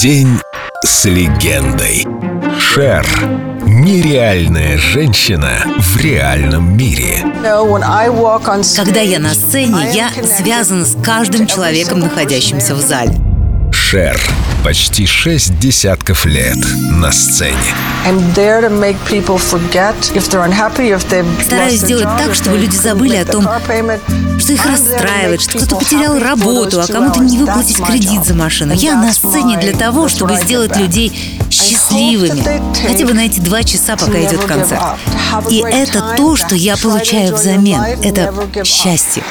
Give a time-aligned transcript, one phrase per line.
[0.00, 0.38] День
[0.84, 2.06] с легендой.
[2.60, 3.06] Шер.
[3.64, 7.24] Нереальная женщина в реальном мире.
[8.76, 13.25] Когда я на сцене, я связан с каждым человеком, находящимся в зале.
[13.88, 14.20] Шер.
[14.64, 16.58] Почти шесть десятков лет
[16.90, 17.54] на сцене.
[21.40, 23.46] Стараюсь сделать так, чтобы люди забыли о том,
[24.40, 28.72] что их расстраивает, что кто-то потерял работу, а кому-то не выплатить кредит за машину.
[28.72, 32.42] Я на сцене для того, чтобы сделать людей счастливыми.
[32.88, 34.82] Хотя бы на эти два часа, пока идет концерт.
[35.48, 37.80] И это то, что я получаю взамен.
[38.02, 39.22] Это счастье.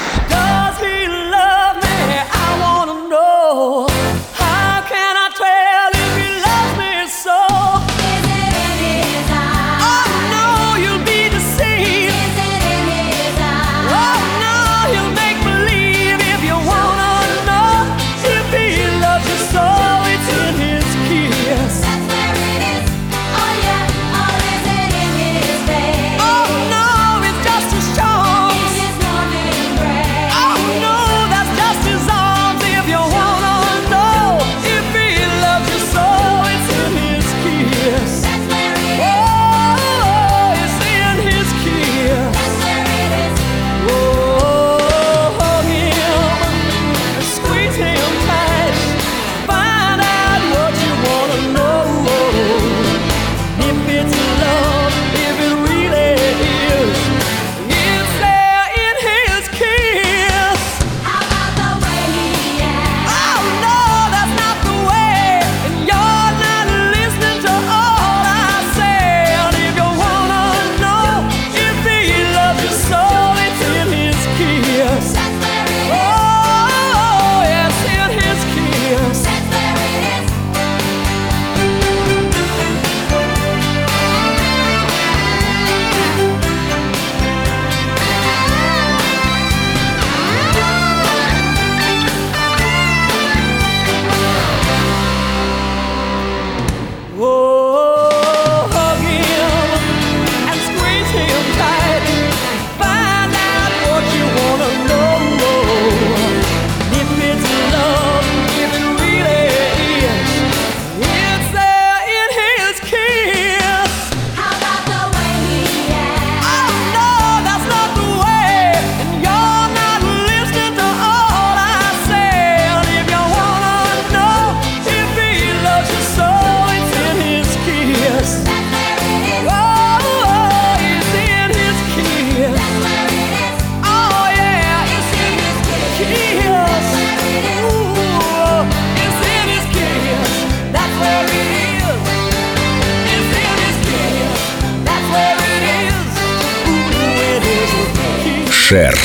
[148.68, 148.98] Шер.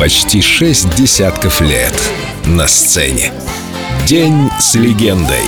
[0.00, 1.94] Почти шесть десятков лет
[2.44, 3.32] на сцене.
[4.04, 5.46] День с легендой.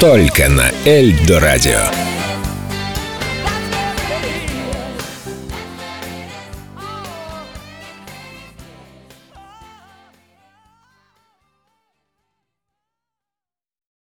[0.00, 2.09] Только на Эльдо радио.